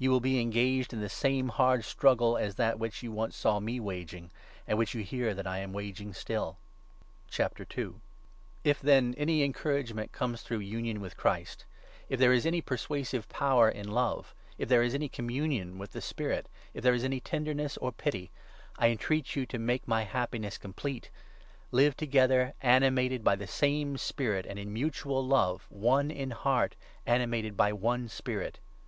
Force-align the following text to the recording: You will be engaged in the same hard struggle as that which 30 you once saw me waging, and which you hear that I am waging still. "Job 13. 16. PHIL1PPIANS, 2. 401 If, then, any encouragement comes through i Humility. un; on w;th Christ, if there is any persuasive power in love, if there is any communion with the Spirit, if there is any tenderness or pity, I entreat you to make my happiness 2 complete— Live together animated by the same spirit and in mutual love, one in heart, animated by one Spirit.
You 0.00 0.10
will 0.10 0.18
be 0.18 0.40
engaged 0.40 0.92
in 0.92 0.98
the 1.00 1.08
same 1.08 1.48
hard 1.50 1.84
struggle 1.84 2.36
as 2.36 2.56
that 2.56 2.80
which 2.80 2.96
30 2.96 3.06
you 3.06 3.12
once 3.12 3.36
saw 3.36 3.60
me 3.60 3.78
waging, 3.78 4.32
and 4.66 4.76
which 4.76 4.94
you 4.94 5.04
hear 5.04 5.32
that 5.32 5.46
I 5.46 5.58
am 5.58 5.72
waging 5.72 6.12
still. 6.12 6.58
"Job 7.28 7.54
13. 7.56 7.66
16. 7.66 7.66
PHIL1PPIANS, 7.66 7.70
2. 7.70 7.84
401 7.84 8.00
If, 8.72 8.80
then, 8.80 9.14
any 9.16 9.42
encouragement 9.44 10.10
comes 10.10 10.42
through 10.42 10.58
i 10.60 10.64
Humility. 10.64 10.90
un; 10.90 10.96
on 10.96 11.02
w;th 11.08 11.16
Christ, 11.16 11.66
if 12.08 12.18
there 12.18 12.32
is 12.32 12.44
any 12.44 12.60
persuasive 12.60 13.28
power 13.28 13.68
in 13.68 13.92
love, 13.92 14.34
if 14.58 14.68
there 14.68 14.82
is 14.82 14.92
any 14.92 15.08
communion 15.08 15.78
with 15.78 15.92
the 15.92 16.00
Spirit, 16.00 16.48
if 16.74 16.82
there 16.82 16.92
is 16.94 17.04
any 17.04 17.20
tenderness 17.20 17.76
or 17.76 17.92
pity, 17.92 18.32
I 18.76 18.88
entreat 18.88 19.36
you 19.36 19.46
to 19.46 19.56
make 19.56 19.86
my 19.86 20.02
happiness 20.02 20.56
2 20.58 20.62
complete— 20.62 21.10
Live 21.70 21.96
together 21.96 22.54
animated 22.60 23.22
by 23.22 23.36
the 23.36 23.46
same 23.46 23.96
spirit 23.98 24.46
and 24.46 24.58
in 24.58 24.72
mutual 24.72 25.24
love, 25.24 25.66
one 25.70 26.10
in 26.10 26.32
heart, 26.32 26.74
animated 27.06 27.56
by 27.56 27.72
one 27.72 28.08
Spirit. 28.08 28.58